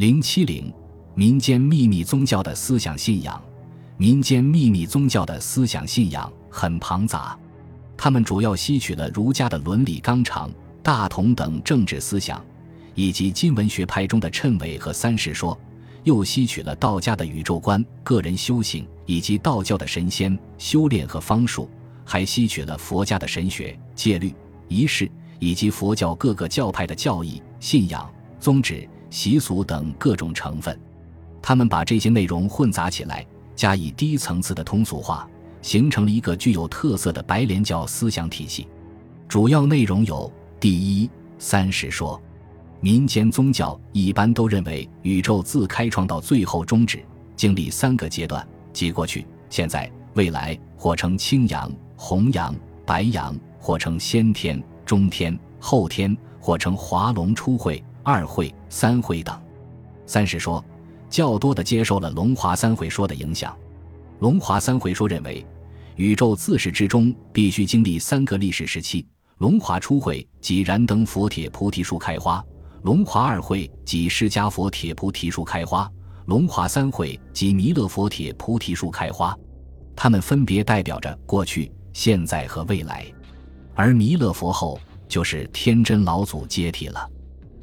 [0.00, 0.72] 零七零，
[1.14, 3.38] 民间秘密宗教的思想信仰。
[3.98, 7.38] 民间秘密宗教的思想信仰很庞杂，
[7.98, 10.50] 他们主要吸取了儒家的伦理纲常、
[10.82, 12.42] 大同等政治思想，
[12.94, 15.54] 以及金文学派中的谶纬和三世说，
[16.04, 21.68] 又吸取了道家的宇宙观、个人修行，以及道教的神仙修炼和方术，
[22.06, 24.34] 还吸取了佛家的神学、戒律、
[24.66, 28.88] 仪式，以及佛教各个教派的教义、信仰、宗旨。
[29.10, 30.78] 习俗等各种成分，
[31.42, 35.28] 他们把这些内容混杂起来，加以低层次的通俗化，
[35.60, 38.66] 形成了一个具有特色的白莲教思想体系。
[39.28, 42.20] 主要内容有：第一，三实说。
[42.82, 47.04] 民间宗教一般都认为宇宙自开创到最后终止，
[47.36, 52.54] 经历三个阶段，即过去、现在、未来，或称青阳、红阳、
[52.86, 57.84] 白阳，或称先天、中天、后天，或称华龙初会。
[58.02, 59.38] 二会、三会等，
[60.06, 60.64] 三是说
[61.08, 63.56] 较多的接受了龙华三会说的影响。
[64.20, 65.46] 龙华三会说认为，
[65.96, 69.06] 宇宙自始至终必须经历三个历史时期：
[69.38, 72.42] 龙华初会即燃灯佛铁菩提树开花；
[72.82, 75.86] 龙华二会即释迦佛铁菩提树开花；
[76.26, 79.36] 龙华三会即弥勒佛铁菩提树开花。
[79.94, 83.04] 它们分别代表着过去、现在和未来。
[83.74, 84.78] 而弥勒佛后
[85.08, 87.08] 就是天真老祖接替了。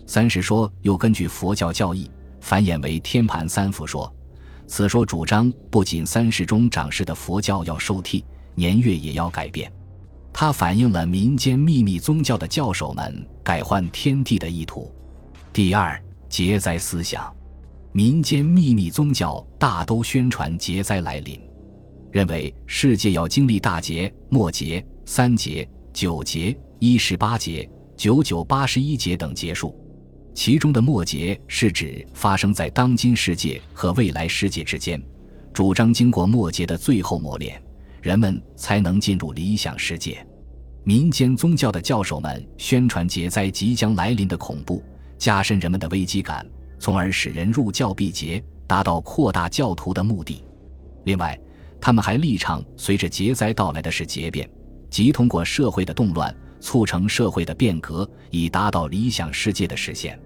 [0.08, 4.11] 三世说又根据佛教教义繁衍为天盘三伏说，
[4.66, 8.23] 此说主张不仅三世中长世的佛教要受替，
[8.55, 9.69] 年月也要改变。
[10.31, 14.89] 它反映了民间秘密宗教的教首们改换天地的意图。
[15.52, 17.36] 第二，劫灾思想，
[17.92, 21.38] 民间秘密宗教大都宣传劫灾来临，
[22.11, 29.77] 认为世界要经历大劫、末劫、三劫、九劫、一十八劫、九九八十一劫等劫数。
[30.38, 35.02] 其中的末劫是指发生在当今世界和未来世界之间，
[35.52, 37.59] 主张经过末劫的最后磨练，
[38.03, 40.23] 人们才能进入理想世界。
[40.83, 44.83] 民间宗教的教授们宣传劫灾即将来临的恐怖，
[45.17, 46.45] 加深人们的危机感，
[46.77, 50.43] 从而使人入教避劫，达到扩大教徒的目的。
[51.05, 51.36] 另外，
[51.81, 54.48] 他们还力倡随着劫灾到来的是劫变，
[54.92, 60.17] 即通过社会的动乱促成社会的变革，以达到理想世界的实现。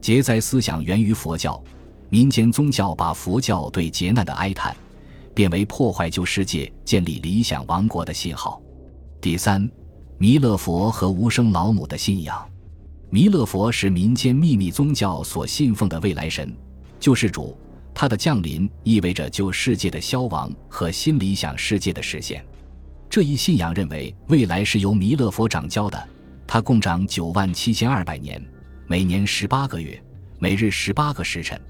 [0.00, 1.62] 劫灾思想源于佛教，
[2.08, 4.74] 民间宗教把佛教对劫难的哀叹，
[5.34, 8.60] 变为破坏旧世界、建立理想王国的信号。
[9.20, 9.68] 第三，
[10.16, 12.48] 弥勒佛和无生老母的信仰。
[13.10, 16.54] 弥勒佛是民间秘密宗教所信奉的未来神、
[17.00, 17.56] 救世主，
[17.94, 22.44] 他的降临意味着旧世界的消亡和新理想世界的实现。
[23.10, 26.08] 这一信仰认为，未来是由弥勒佛掌教的，
[26.46, 28.40] 他共掌九万七千二百年。
[28.90, 30.02] 每年十八个月，
[30.38, 31.60] 每日十八个时辰，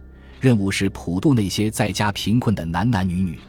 [0.41, 3.41] 任务是普渡那些在家贫困的男男女女。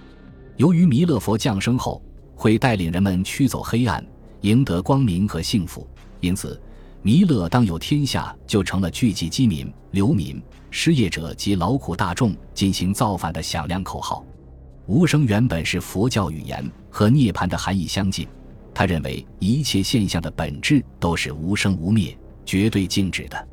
[0.58, 2.02] 由于弥勒佛降生后
[2.34, 4.04] 会带领人们驱走黑暗，
[4.42, 5.88] 赢得光明和幸福，
[6.20, 6.60] 因此
[7.04, 10.42] 弥勒当有天下就成了聚集饥民、流民、
[10.72, 14.26] 失业者及劳苦大众进行造反的响亮口号。
[14.88, 18.28] 无声原本是佛教语言，和涅槃的含义相近。
[18.74, 23.48] 他认为一切现象的本质都是无生无灭、绝对静止的。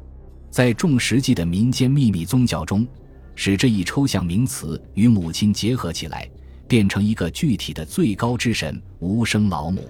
[0.56, 2.88] 在众实际的民间秘密宗教中，
[3.34, 6.26] 使这一抽象名词与母亲结合起来，
[6.66, 9.86] 变成一个具体的最高之神——无生老母。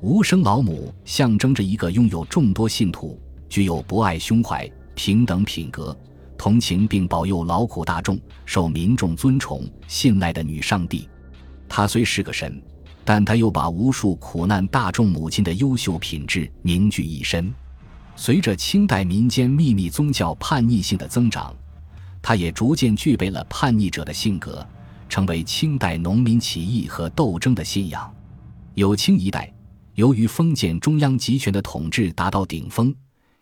[0.00, 5.98] 无生老母象征着一个拥有众多信徒、具有博爱胸怀、平等品格、
[6.36, 11.08] 同情并保佑劳苦大众、受民众尊崇信赖的女上帝。
[11.68, 12.62] 她虽是个神，
[13.04, 17.52] 但她又把无数苦难大众母亲的优秀品质凝聚一身。
[18.20, 21.54] 随着清代民间秘密宗教叛逆性的增长，
[22.20, 24.66] 他也逐渐具备了叛逆者的性格，
[25.08, 28.12] 成为清代农民起义和斗争的信仰。
[28.74, 29.54] 有清一代，
[29.94, 32.92] 由于封建中央集权的统治达到顶峰，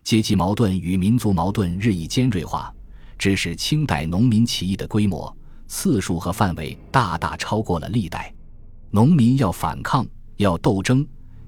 [0.04, 2.70] 阶级矛盾与民族矛盾日益尖锐化，
[3.16, 5.34] 致使清代农民起义的规模、
[5.66, 8.30] 次数和范围大大超过了历代。
[8.91, 10.06] 农民要反抗，
[10.36, 11.04] 要斗争。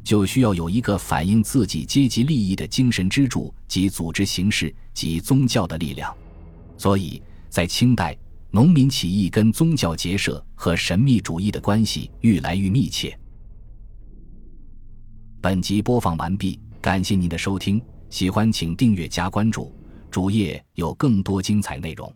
[0.09, 6.17] 就需要有一个反映自己阶级利益的精神支柱及组织形式及宗教的力量，
[6.79, 8.17] 所以在清代，
[8.51, 13.15] 农民起义跟宗教结社和神秘主义的关系愈来愈密切。
[15.43, 17.79] 本集播放完毕，感谢您的收听，
[18.09, 19.71] 喜欢请订阅加关注，
[20.11, 22.11] 主页有更多精彩内容。